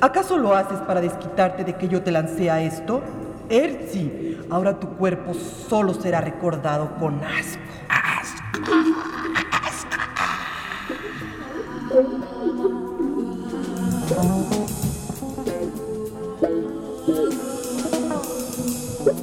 ¿Acaso 0.00 0.38
lo 0.38 0.54
haces 0.54 0.78
para 0.80 1.00
desquitarte 1.00 1.64
de 1.64 1.74
que 1.74 1.88
yo 1.88 2.02
te 2.02 2.10
lancé 2.10 2.50
a 2.50 2.62
esto? 2.62 3.02
Erzi, 3.48 4.38
ahora 4.50 4.78
tu 4.78 4.88
cuerpo 4.96 5.34
solo 5.34 5.92
será 5.94 6.20
recordado 6.20 6.96
con 6.96 7.20
asco. 7.24 7.60
¡Asco! 7.88 8.80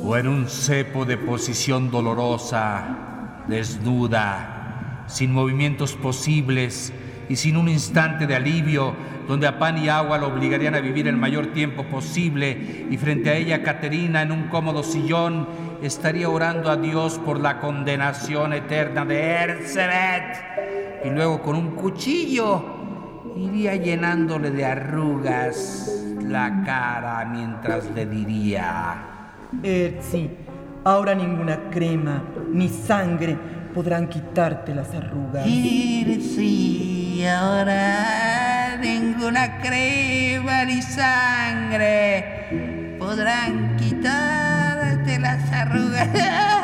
O 0.08 0.16
en 0.16 0.26
un 0.30 0.48
cepo 0.48 1.04
de 1.04 1.18
posición 1.18 1.92
dolorosa, 1.92 3.44
desnuda, 3.50 5.04
sin 5.08 5.34
movimientos 5.34 5.96
posibles 5.96 6.94
y 7.28 7.36
sin 7.36 7.58
un 7.58 7.68
instante 7.68 8.26
de 8.26 8.34
alivio, 8.34 8.96
donde 9.28 9.48
a 9.48 9.60
pan 9.60 9.78
y 9.78 9.90
agua 9.90 10.18
lo 10.18 10.28
obligarían 10.28 10.76
a 10.76 10.80
vivir 10.80 11.10
el 11.10 11.18
mayor 11.18 11.48
tiempo 11.48 11.84
posible, 11.84 12.88
y 12.90 12.96
frente 12.96 13.32
a 13.32 13.36
ella 13.36 13.64
Caterina 13.64 14.22
en 14.22 14.32
un 14.32 14.44
cómodo 14.44 14.82
sillón 14.82 15.46
estaría 15.82 16.30
orando 16.30 16.72
a 16.72 16.78
Dios 16.78 17.20
por 17.20 17.42
la 17.42 17.60
condenación 17.60 18.54
eterna 18.54 19.04
de 19.04 19.20
Erzebet, 19.20 21.04
y 21.04 21.10
luego 21.10 21.42
con 21.42 21.58
un 21.58 21.72
cuchillo 21.72 22.64
iría 23.36 23.76
llenándole 23.76 24.52
de 24.52 24.64
arrugas 24.64 25.92
la 26.22 26.64
cara 26.66 27.26
mientras 27.26 27.92
le 27.92 28.06
diría, 28.06 29.17
Erzi, 29.64 30.30
ahora 30.84 31.16
ninguna 31.16 31.70
crema 31.70 32.22
ni 32.52 32.68
sangre 32.68 33.38
podrán 33.74 34.10
quitarte 34.10 34.76
las 34.76 34.94
arrugas. 34.94 35.48
Erzi, 35.48 37.24
ahora 37.26 38.78
ninguna 38.82 39.62
crema 39.62 40.66
ni 40.66 40.82
sangre 40.82 42.98
podrán 43.00 43.78
quitarte 43.78 45.20
las 45.20 45.52
arrugas. 45.52 46.54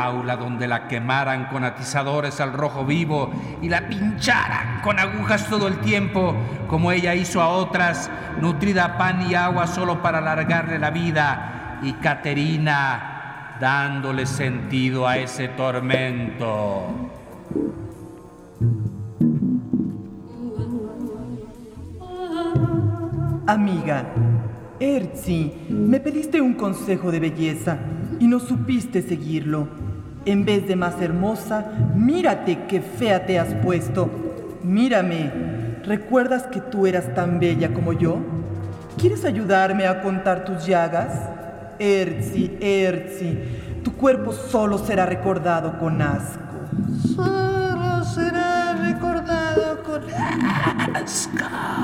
jaula 0.00 0.36
donde 0.36 0.66
la 0.66 0.88
quemaran 0.88 1.46
con 1.46 1.64
atizadores 1.64 2.40
al 2.40 2.52
rojo 2.52 2.84
vivo 2.84 3.30
y 3.60 3.68
la 3.68 3.88
pincharan 3.88 4.80
con 4.82 4.98
agujas 4.98 5.46
todo 5.48 5.68
el 5.68 5.78
tiempo, 5.78 6.34
como 6.68 6.92
ella 6.92 7.14
hizo 7.14 7.42
a 7.42 7.48
otras, 7.48 8.10
nutrida 8.40 8.96
pan 8.96 9.30
y 9.30 9.34
agua 9.34 9.66
solo 9.66 10.00
para 10.02 10.18
alargarle 10.18 10.78
la 10.78 10.90
vida, 10.90 11.78
y 11.82 11.92
Caterina 11.94 13.56
dándole 13.60 14.26
sentido 14.26 15.06
a 15.06 15.18
ese 15.18 15.48
tormento. 15.48 17.10
Amiga, 23.46 24.04
Erzi, 24.78 25.52
me 25.68 26.00
pediste 26.00 26.40
un 26.40 26.54
consejo 26.54 27.10
de 27.10 27.20
belleza 27.20 27.78
y 28.20 28.26
no 28.26 28.38
supiste 28.38 29.02
seguirlo. 29.02 29.89
En 30.26 30.44
vez 30.44 30.68
de 30.68 30.76
más 30.76 31.00
hermosa, 31.00 31.72
mírate 31.94 32.66
qué 32.68 32.80
fea 32.82 33.24
te 33.24 33.38
has 33.38 33.54
puesto. 33.54 34.10
Mírame, 34.62 35.30
¿recuerdas 35.84 36.46
que 36.48 36.60
tú 36.60 36.86
eras 36.86 37.14
tan 37.14 37.40
bella 37.40 37.72
como 37.72 37.94
yo? 37.94 38.18
¿Quieres 38.98 39.24
ayudarme 39.24 39.86
a 39.86 40.02
contar 40.02 40.44
tus 40.44 40.66
llagas? 40.66 41.12
Erzi, 41.78 42.58
Erzi, 42.60 43.38
tu 43.82 43.94
cuerpo 43.94 44.32
solo 44.32 44.76
será 44.76 45.06
recordado 45.06 45.78
con 45.78 46.02
asco. 46.02 46.38
Solo 47.16 48.04
será 48.04 48.74
recordado 48.74 49.82
con 49.82 50.02
asco. 50.94 51.79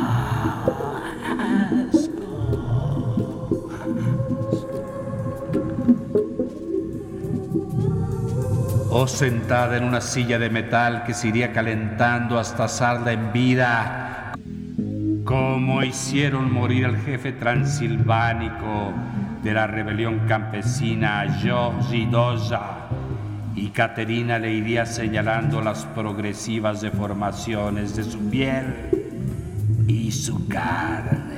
O 8.98 9.06
sentada 9.06 9.76
en 9.76 9.85
una 9.85 10.00
silla 10.00 10.38
de 10.38 10.48
metal 10.48 11.04
que 11.04 11.12
se 11.12 11.28
iría 11.28 11.52
calentando 11.52 12.38
hasta 12.38 12.64
asarla 12.64 13.12
en 13.12 13.30
vida, 13.30 14.32
como 15.22 15.82
hicieron 15.82 16.50
morir 16.50 16.87
al 16.87 16.96
jefe 16.96 17.32
transilvánico 17.32 18.94
de 19.42 19.52
la 19.52 19.66
rebelión 19.66 20.20
campesina 20.20 21.26
Georgi 21.42 22.06
Doja, 22.06 22.88
y 23.54 23.68
Caterina 23.68 24.38
le 24.38 24.54
iría 24.54 24.87
señalando 24.87 25.61
las 25.61 25.85
progresivas 25.85 26.80
deformaciones 26.80 27.96
de 27.96 28.04
su 28.04 28.30
piel 28.30 28.64
y 29.87 30.11
su 30.11 30.48
carne. 30.48 31.36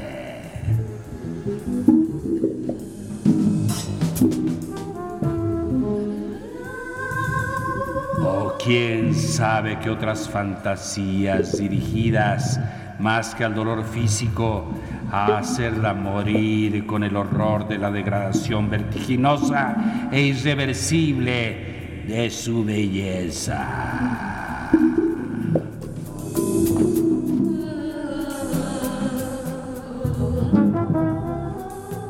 Quién 8.69 9.15
sabe 9.15 9.79
qué 9.79 9.89
otras 9.89 10.29
fantasías 10.29 11.59
dirigidas 11.59 12.61
más 12.99 13.35
que 13.35 13.43
al 13.43 13.55
dolor 13.55 13.83
físico 13.83 14.69
a 15.11 15.39
hacerla 15.39 15.95
morir 15.95 16.85
con 16.85 17.03
el 17.03 17.17
horror 17.17 17.67
de 17.67 17.79
la 17.79 17.91
degradación 17.91 18.69
vertiginosa 18.69 20.11
e 20.13 20.21
irreversible 20.21 22.05
de 22.07 22.29
su 22.29 22.63
belleza. 22.63 23.65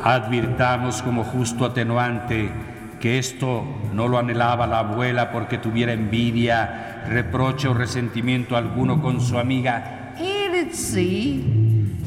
Advirtamos 0.03 1.03
como 1.03 1.23
justo 1.23 1.66
atenuante 1.66 2.51
que 2.99 3.18
esto 3.18 3.62
no 3.98 4.06
lo 4.06 4.16
anhelaba 4.16 4.68
la 4.68 4.78
abuela 4.78 5.32
porque 5.32 5.58
tuviera 5.58 5.92
envidia, 5.92 7.02
reproche 7.08 7.66
o 7.66 7.74
resentimiento 7.74 8.56
alguno 8.56 9.02
con 9.02 9.20
su 9.20 9.37
amiga 9.40 10.14
Elsie, 10.20 11.42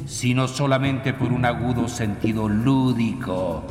sino 0.05 0.47
solamente 0.47 1.13
por 1.13 1.33
un 1.33 1.43
agudo 1.43 1.89
sentido 1.89 2.47
lúdico, 2.47 3.65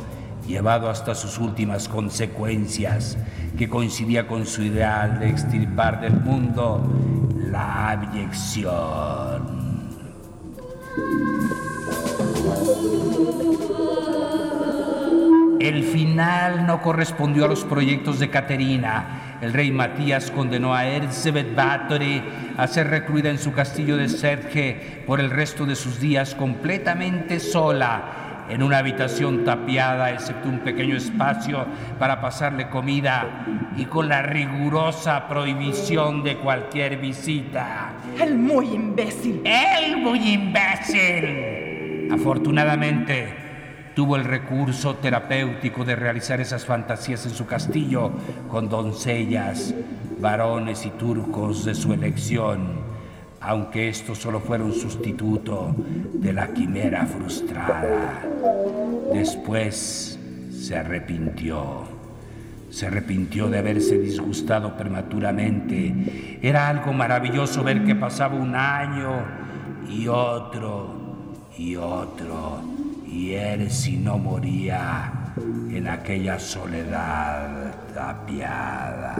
llevado 0.47 0.87
hasta 0.87 1.15
sus 1.15 1.39
últimas 1.39 1.89
consecuencias, 1.89 3.17
que 3.57 3.67
coincidía 3.67 4.27
con 4.27 4.45
su 4.45 4.61
ideal 4.61 5.19
de 5.19 5.27
extirpar 5.27 5.99
del 5.99 6.13
mundo 6.13 6.87
la 7.49 7.89
abyección. 7.89 9.71
El 15.61 15.83
final 15.83 16.65
no 16.65 16.81
correspondió 16.81 17.45
a 17.45 17.47
los 17.47 17.63
proyectos 17.63 18.17
de 18.17 18.31
Caterina. 18.31 19.37
El 19.41 19.53
rey 19.53 19.69
Matías 19.69 20.31
condenó 20.31 20.73
a 20.73 20.87
Elizabeth 20.87 21.53
Bathory 21.53 22.23
a 22.57 22.65
ser 22.65 22.89
recluida 22.89 23.29
en 23.29 23.37
su 23.37 23.53
castillo 23.53 23.95
de 23.95 24.09
Serge 24.09 25.03
por 25.05 25.19
el 25.19 25.29
resto 25.29 25.67
de 25.67 25.75
sus 25.75 25.99
días 25.99 26.33
completamente 26.33 27.39
sola 27.39 28.45
en 28.49 28.63
una 28.63 28.79
habitación 28.79 29.45
tapiada, 29.45 30.09
excepto 30.09 30.49
un 30.49 30.61
pequeño 30.61 30.97
espacio 30.97 31.67
para 31.99 32.19
pasarle 32.19 32.67
comida 32.67 33.45
y 33.77 33.85
con 33.85 34.09
la 34.09 34.23
rigurosa 34.23 35.27
prohibición 35.27 36.23
de 36.23 36.37
cualquier 36.37 36.97
visita. 36.97 37.93
El 38.19 38.35
muy 38.35 38.65
imbécil. 38.65 39.43
¡El 39.45 39.97
muy 39.97 40.27
imbécil! 40.27 42.09
Afortunadamente, 42.11 43.40
tuvo 43.95 44.15
el 44.15 44.23
recurso 44.23 44.95
terapéutico 44.95 45.83
de 45.83 45.95
realizar 45.95 46.39
esas 46.41 46.65
fantasías 46.65 47.25
en 47.25 47.31
su 47.31 47.45
castillo 47.45 48.11
con 48.49 48.69
doncellas, 48.69 49.73
varones 50.19 50.85
y 50.85 50.89
turcos 50.91 51.65
de 51.65 51.75
su 51.75 51.93
elección, 51.93 52.79
aunque 53.39 53.89
esto 53.89 54.15
solo 54.15 54.39
fuera 54.39 54.63
un 54.63 54.73
sustituto 54.73 55.75
de 56.13 56.33
la 56.33 56.47
quimera 56.53 57.05
frustrada. 57.05 58.21
Después 59.13 60.19
se 60.51 60.77
arrepintió. 60.77 61.89
Se 62.69 62.87
arrepintió 62.87 63.49
de 63.49 63.57
haberse 63.59 63.97
disgustado 63.97 64.77
prematuramente. 64.77 66.39
Era 66.41 66.69
algo 66.69 66.93
maravilloso 66.93 67.63
ver 67.63 67.83
que 67.83 67.95
pasaba 67.95 68.35
un 68.35 68.55
año 68.55 69.25
y 69.89 70.07
otro 70.07 70.95
y 71.57 71.75
otro 71.75 72.80
y 73.11 73.33
él 73.33 73.69
si 73.69 73.97
no 73.97 74.17
moría 74.17 75.11
en 75.69 75.87
aquella 75.87 76.39
soledad 76.39 77.73
tapiada. 77.93 79.15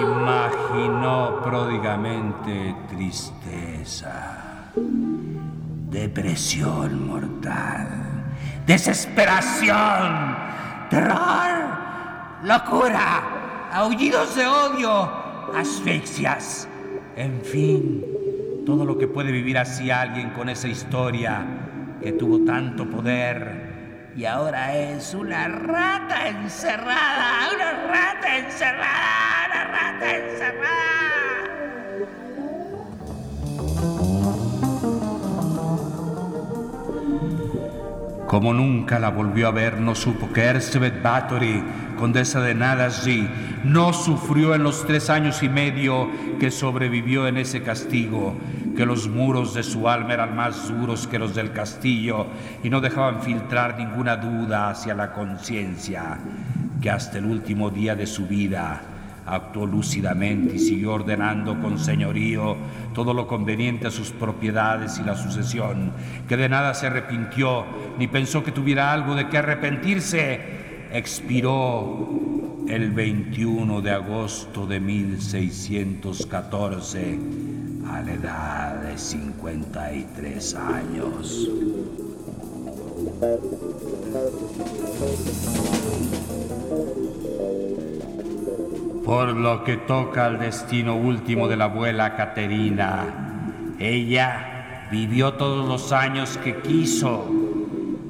Imaginó 0.00 1.40
pródigamente 1.42 2.76
tristeza, 2.88 4.70
depresión 5.90 7.08
mortal, 7.08 7.88
desesperación, 8.66 10.36
terror 10.90 11.55
locura, 12.46 13.68
aullidos 13.72 14.36
de 14.36 14.46
odio, 14.46 15.10
asfixias. 15.52 16.68
En 17.16 17.42
fin, 17.42 18.04
todo 18.64 18.84
lo 18.84 18.96
que 18.96 19.08
puede 19.08 19.32
vivir 19.32 19.58
así 19.58 19.90
alguien 19.90 20.30
con 20.30 20.48
esa 20.48 20.68
historia 20.68 21.44
que 22.00 22.12
tuvo 22.12 22.44
tanto 22.44 22.88
poder 22.88 24.12
y 24.16 24.24
ahora 24.24 24.76
es 24.76 25.12
una 25.12 25.48
rata 25.48 26.28
encerrada, 26.28 27.50
una 27.54 27.72
rata 27.88 28.36
encerrada, 28.36 29.46
una 29.50 29.64
rata 29.64 30.16
encerrada. 30.16 30.85
Como 38.26 38.52
nunca 38.52 38.98
la 38.98 39.10
volvió 39.10 39.46
a 39.46 39.52
ver, 39.52 39.80
no 39.80 39.94
supo 39.94 40.32
que 40.32 40.50
Elizabeth 40.50 41.00
Bathory, 41.00 41.62
condesa 41.96 42.40
de 42.40 42.54
Nadasji, 42.54 43.28
no 43.62 43.92
sufrió 43.92 44.54
en 44.54 44.64
los 44.64 44.84
tres 44.84 45.10
años 45.10 45.44
y 45.44 45.48
medio 45.48 46.08
que 46.40 46.50
sobrevivió 46.50 47.28
en 47.28 47.36
ese 47.36 47.62
castigo, 47.62 48.34
que 48.76 48.84
los 48.84 49.08
muros 49.08 49.54
de 49.54 49.62
su 49.62 49.88
alma 49.88 50.14
eran 50.14 50.34
más 50.34 50.68
duros 50.68 51.06
que 51.06 51.20
los 51.20 51.36
del 51.36 51.52
castillo 51.52 52.26
y 52.64 52.68
no 52.68 52.80
dejaban 52.80 53.22
filtrar 53.22 53.78
ninguna 53.78 54.16
duda 54.16 54.70
hacia 54.70 54.94
la 54.94 55.12
conciencia, 55.12 56.18
que 56.82 56.90
hasta 56.90 57.18
el 57.18 57.26
último 57.26 57.70
día 57.70 57.94
de 57.94 58.06
su 58.06 58.26
vida 58.26 58.95
actuó 59.26 59.66
lúcidamente 59.66 60.56
y 60.56 60.58
siguió 60.58 60.94
ordenando 60.94 61.60
con 61.60 61.78
señorío 61.78 62.56
todo 62.94 63.12
lo 63.12 63.26
conveniente 63.26 63.88
a 63.88 63.90
sus 63.90 64.10
propiedades 64.10 64.98
y 64.98 65.02
la 65.02 65.16
sucesión, 65.16 65.92
que 66.28 66.36
de 66.36 66.48
nada 66.48 66.72
se 66.74 66.86
arrepintió 66.86 67.64
ni 67.98 68.06
pensó 68.06 68.44
que 68.44 68.52
tuviera 68.52 68.92
algo 68.92 69.14
de 69.14 69.28
qué 69.28 69.38
arrepentirse, 69.38 70.40
expiró 70.92 72.08
el 72.68 72.92
21 72.92 73.80
de 73.80 73.90
agosto 73.90 74.66
de 74.66 74.80
1614 74.80 77.18
a 77.88 78.02
la 78.02 78.12
edad 78.12 78.82
de 78.82 78.98
53 78.98 80.54
años. 80.54 81.48
Por 89.06 89.34
lo 89.36 89.62
que 89.62 89.76
toca 89.76 90.26
al 90.26 90.40
destino 90.40 90.96
último 90.96 91.46
de 91.46 91.56
la 91.56 91.66
abuela 91.66 92.16
Caterina, 92.16 93.04
ella 93.78 94.88
vivió 94.90 95.34
todos 95.34 95.68
los 95.68 95.92
años 95.92 96.36
que 96.42 96.56
quiso. 96.56 97.30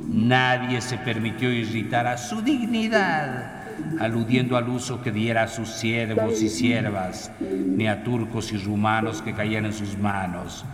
Nadie 0.09 0.80
se 0.80 0.96
permitió 0.96 1.52
irritar 1.52 2.06
a 2.06 2.16
su 2.16 2.40
dignidad, 2.40 3.66
aludiendo 4.00 4.56
al 4.56 4.70
uso 4.70 5.02
que 5.02 5.12
diera 5.12 5.42
a 5.42 5.48
sus 5.48 5.68
siervos 5.68 6.40
y 6.40 6.48
siervas, 6.48 7.30
ni 7.40 7.88
a 7.88 8.02
turcos 8.02 8.50
y 8.52 8.56
rumanos 8.56 9.20
que 9.20 9.35
caían 9.35 9.66
en 9.66 9.74
sus 9.74 9.98
manos. 9.98 10.64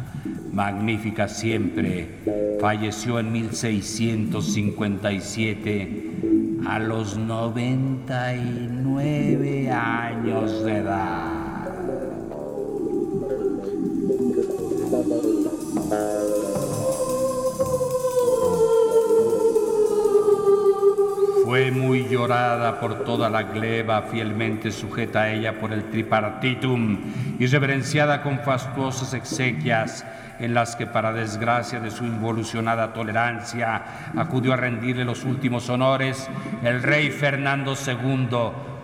Magnífica 0.52 1.26
siempre, 1.26 2.58
falleció 2.61 3.18
en 3.18 3.32
1657 3.32 6.32
a 6.66 6.79
los 6.79 7.16
99 7.16 9.70
años 9.70 10.64
de 10.64 10.77
edad. 10.79 11.68
Fue 21.44 21.70
muy 21.70 22.09
llorada 22.09 22.81
por 22.81 23.05
toda 23.05 23.29
la 23.29 23.42
gleba, 23.42 24.01
fielmente 24.03 24.72
sujeta 24.72 25.22
a 25.22 25.33
ella 25.33 25.61
por 25.61 25.72
el 25.72 25.90
tripartitum 25.90 26.98
y 27.38 27.46
reverenciada 27.46 28.22
con 28.22 28.38
fastuosas 28.38 29.12
exequias 29.12 30.07
en 30.38 30.55
las 30.55 30.77
que 30.77 30.87
para 30.87 31.12
desgracia 31.12 31.81
de 31.81 31.90
su 31.90 32.05
involucionada 32.05 32.92
tolerancia 32.92 33.83
acudió 34.16 34.53
a 34.53 34.57
rendirle 34.57 35.05
los 35.05 35.25
últimos 35.25 35.68
honores 35.68 36.29
el 36.62 36.83
rey 36.83 37.11
Fernando 37.11 37.75
II, 37.75 38.37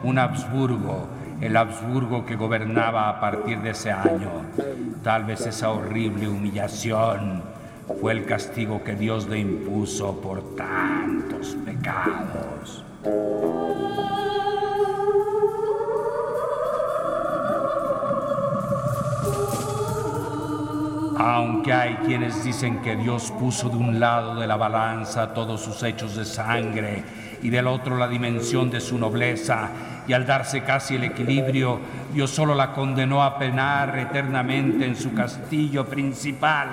un 0.03 0.19
Habsburgo, 0.19 1.09
el 1.41 1.57
Habsburgo 1.57 2.27
que 2.27 2.37
gobernaba 2.37 3.09
a 3.09 3.21
partir 3.21 3.61
de 3.61 3.71
ese 3.71 3.91
año. 3.91 4.45
Tal 5.03 5.25
vez 5.25 5.47
esa 5.47 5.71
horrible 5.71 6.29
humillación 6.29 7.43
fue 8.01 8.13
el 8.13 8.25
castigo 8.25 8.83
que 8.85 8.95
Dios 8.95 9.29
le 9.29 9.39
impuso 9.39 10.21
por 10.21 10.57
tantos 10.57 11.57
pecados. 11.65 12.85
Aunque 21.19 21.73
hay 21.73 21.95
quienes 22.07 22.45
dicen 22.45 22.81
que 22.81 22.95
Dios 22.95 23.33
puso 23.33 23.69
de 23.69 23.77
un 23.77 23.99
lado 23.99 24.37
de 24.37 24.47
la 24.47 24.57
balanza 24.57 25.35
todos 25.35 25.61
sus 25.61 25.83
hechos 25.83 26.15
de 26.15 26.25
sangre 26.25 27.03
y 27.43 27.51
del 27.51 27.67
otro 27.67 27.97
la 27.97 28.09
dimensión 28.09 28.71
de 28.71 28.81
su 28.81 28.99
nobleza, 28.99 29.71
y 30.07 30.15
al 30.15 30.27
darse 30.27 30.63
casi 30.63 30.95
el 30.95 31.05
equilibrio, 31.05 31.79
Dios 32.15 32.31
solo 32.31 32.55
la 32.55 32.73
condenó 32.73 33.23
a 33.23 33.39
penar 33.39 33.99
eternamente 33.99 34.87
en 34.87 34.97
su 34.97 35.13
castillo 35.13 35.85
principal, 35.87 36.69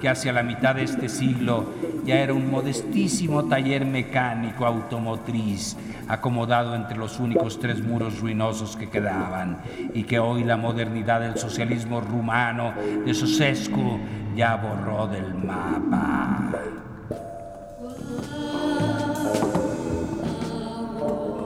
que 0.00 0.08
hacia 0.08 0.32
la 0.32 0.42
mitad 0.42 0.74
de 0.74 0.82
este 0.82 1.08
siglo 1.08 1.74
ya 2.04 2.18
era 2.18 2.34
un 2.34 2.50
modestísimo 2.50 3.44
taller 3.44 3.86
mecánico 3.86 4.66
automotriz, 4.66 5.76
acomodado 6.08 6.74
entre 6.74 6.98
los 6.98 7.20
únicos 7.20 7.60
tres 7.60 7.82
muros 7.82 8.18
ruinosos 8.18 8.76
que 8.76 8.90
quedaban, 8.90 9.58
y 9.94 10.02
que 10.02 10.18
hoy 10.18 10.42
la 10.42 10.56
modernidad 10.56 11.20
del 11.20 11.38
socialismo 11.38 12.00
rumano 12.00 12.74
de 13.06 13.14
Sosescu 13.14 14.00
ya 14.34 14.56
borró 14.56 15.06
del 15.06 15.34
mapa. 15.34 16.81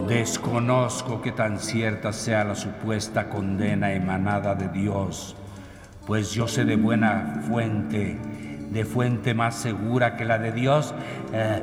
Desconozco 0.06 1.20
que 1.20 1.32
tan 1.32 1.58
cierta 1.58 2.12
sea 2.12 2.44
la 2.44 2.54
supuesta 2.54 3.28
condena 3.28 3.92
emanada 3.92 4.54
de 4.54 4.68
Dios, 4.68 5.36
pues 6.06 6.30
yo 6.32 6.46
sé 6.46 6.64
de 6.64 6.76
buena 6.76 7.42
fuente, 7.48 8.16
de 8.70 8.84
fuente 8.84 9.34
más 9.34 9.56
segura 9.56 10.16
que 10.16 10.24
la 10.24 10.38
de 10.38 10.52
Dios. 10.52 10.94
Eh, 11.32 11.60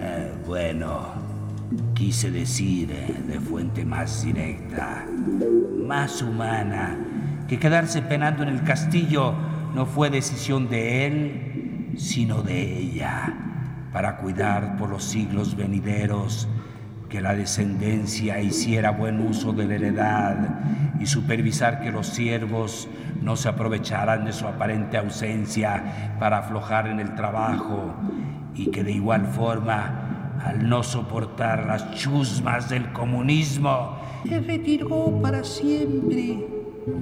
eh, 0.00 0.32
bueno, 0.44 1.12
quise 1.94 2.32
decir 2.32 2.90
eh, 2.90 3.14
de 3.28 3.38
fuente 3.38 3.84
más 3.84 4.24
directa, 4.24 5.06
más 5.86 6.20
humana, 6.20 6.98
que 7.46 7.60
quedarse 7.60 8.02
penando 8.02 8.42
en 8.42 8.48
el 8.48 8.64
castillo 8.64 9.34
no 9.72 9.86
fue 9.86 10.10
decisión 10.10 10.68
de 10.68 11.06
él, 11.06 11.92
sino 11.96 12.42
de 12.42 12.76
ella, 12.76 13.34
para 13.92 14.16
cuidar 14.16 14.76
por 14.76 14.90
los 14.90 15.04
siglos 15.04 15.56
venideros 15.56 16.48
que 17.14 17.20
la 17.20 17.36
descendencia 17.36 18.40
hiciera 18.40 18.90
buen 18.90 19.20
uso 19.20 19.52
de 19.52 19.66
la 19.66 19.74
heredad 19.76 20.36
y 20.98 21.06
supervisar 21.06 21.80
que 21.80 21.92
los 21.92 22.08
siervos 22.08 22.88
no 23.22 23.36
se 23.36 23.48
aprovecharan 23.48 24.24
de 24.24 24.32
su 24.32 24.48
aparente 24.48 24.96
ausencia 24.96 26.16
para 26.18 26.38
aflojar 26.38 26.88
en 26.88 26.98
el 26.98 27.14
trabajo 27.14 27.94
y 28.56 28.66
que 28.72 28.82
de 28.82 28.90
igual 28.90 29.28
forma, 29.28 30.40
al 30.44 30.68
no 30.68 30.82
soportar 30.82 31.66
las 31.66 31.94
chusmas 31.94 32.68
del 32.68 32.90
comunismo, 32.90 33.96
se 34.28 34.40
retiró 34.40 35.20
para 35.22 35.44
siempre, 35.44 36.44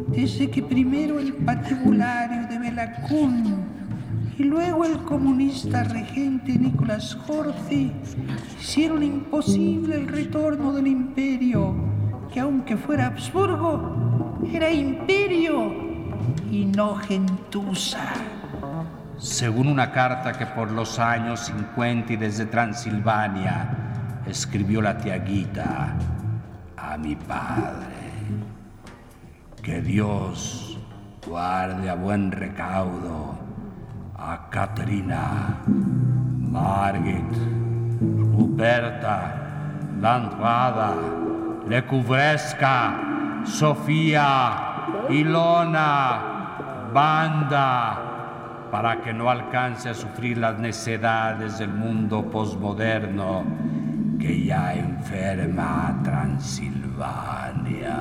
desde 0.08 0.50
que 0.50 0.62
primero 0.62 1.20
el 1.20 1.32
patibulario 1.32 2.48
de 2.48 2.58
Belacún 2.58 3.61
y 4.42 4.44
luego 4.44 4.84
el 4.84 4.98
comunista 5.04 5.84
regente 5.84 6.58
Nicolás 6.58 7.16
Jorge 7.28 7.92
hicieron 8.60 9.04
imposible 9.04 9.94
el 9.94 10.08
retorno 10.08 10.72
del 10.72 10.88
imperio, 10.88 11.72
que 12.32 12.40
aunque 12.40 12.76
fuera 12.76 13.06
Habsburgo, 13.06 14.40
era 14.52 14.68
imperio 14.68 15.72
y 16.50 16.64
no 16.64 16.96
gentuza. 16.96 18.00
Según 19.16 19.68
una 19.68 19.92
carta 19.92 20.32
que 20.32 20.46
por 20.46 20.72
los 20.72 20.98
años 20.98 21.38
50 21.46 22.14
y 22.14 22.16
desde 22.16 22.46
Transilvania 22.46 24.22
escribió 24.26 24.82
la 24.82 24.98
tiaguita 24.98 25.94
a 26.76 26.98
mi 26.98 27.14
padre, 27.14 28.10
que 29.62 29.80
Dios 29.82 30.80
guarde 31.24 31.88
a 31.88 31.94
buen 31.94 32.32
recaudo 32.32 33.41
a 34.24 34.48
Katrina, 34.50 35.58
Margit, 36.38 37.34
Ruberta, 38.00 39.34
Landrada, 40.00 40.94
Lecubresca, 41.68 43.42
Sofía, 43.44 45.06
Ilona, 45.08 46.90
Banda, 46.92 48.68
para 48.70 49.00
que 49.02 49.12
no 49.12 49.28
alcance 49.28 49.88
a 49.88 49.94
sufrir 49.94 50.38
las 50.38 50.56
necedades 50.58 51.58
del 51.58 51.72
mundo 51.72 52.30
posmoderno 52.30 53.44
que 54.20 54.44
ya 54.44 54.74
enferma 54.74 56.00
Transilvania. 56.04 57.98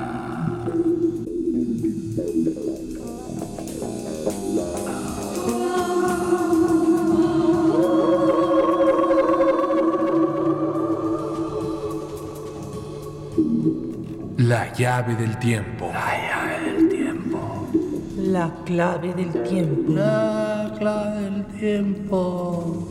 La 14.72 14.78
llave 14.78 15.14
del 15.16 15.36
tiempo. 15.36 15.90
La 15.92 16.16
llave 16.16 16.72
del 16.72 16.88
tiempo. 16.88 17.68
La 18.16 18.50
clave 18.64 19.12
del 19.12 19.30
tiempo. 19.42 19.92
La 19.92 20.74
clave 20.78 21.20
del 21.20 21.44
tiempo. 21.60 22.88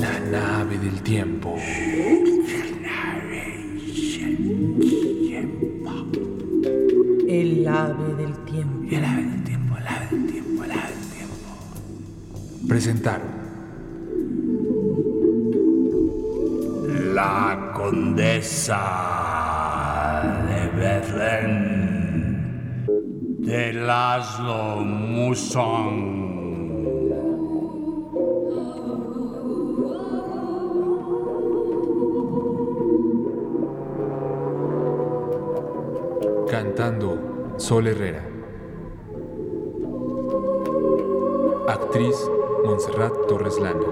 La 0.00 0.20
nave 0.30 0.78
del 0.78 1.02
tiempo. 1.02 1.56
El 1.56 2.86
ave 2.86 3.34
del 3.34 3.84
tiempo. 5.26 6.00
El 7.26 7.66
ave 7.66 8.14
del 8.14 8.34
tiempo, 8.44 8.86
el 8.88 9.04
ave 9.04 9.22
del 9.24 9.44
tiempo, 9.44 9.74
el 9.74 10.70
ave 10.70 10.94
del 10.94 11.08
tiempo. 11.10 11.48
Presentaron 12.68 13.26
La 17.12 17.72
condesa 17.74 19.23
Bethlen 20.76 21.52
de 23.38 23.72
Laszlo 23.72 24.80
Muson. 24.84 26.24
Cantando 36.50 37.54
Sol 37.56 37.86
Herrera. 37.86 38.24
Actriz 41.68 42.16
Montserrat 42.64 43.12
Torres 43.28 43.60
Landa. 43.60 43.86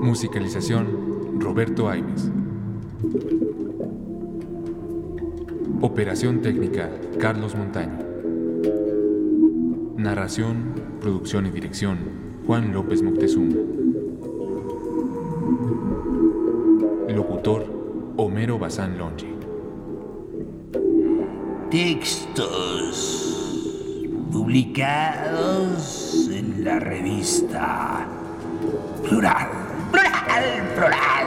Musicalización 0.00 1.38
Roberto 1.40 1.88
Aimes. 1.88 2.30
Operación 5.80 6.42
técnica 6.42 6.90
Carlos 7.20 7.54
Montaño. 7.54 7.98
Narración, 9.96 10.74
producción 11.00 11.46
y 11.46 11.50
dirección 11.50 11.98
Juan 12.46 12.72
López 12.72 13.00
Moctezuma. 13.00 13.54
Locutor 17.14 17.64
Homero 18.16 18.58
Bazán 18.58 18.98
Longi. 18.98 19.32
Textos 21.70 23.28
publicados 24.32 26.28
en 26.32 26.64
la 26.64 26.80
revista. 26.80 28.04
Plural, 29.08 29.46
plural. 29.92 30.74
Plural. 30.74 31.17